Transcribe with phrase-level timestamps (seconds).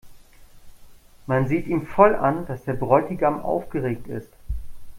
[1.27, 4.31] Man sieht ihm voll an, dass der Bräutigam aufgeregt ist.